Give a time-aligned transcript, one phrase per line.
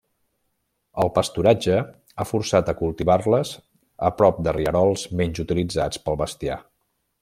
[1.03, 3.53] El pasturatge ha forçat a cultivar-les
[4.09, 6.63] a prop de rierols menys utilitzats pel bestiar.